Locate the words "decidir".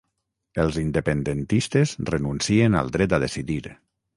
3.27-3.61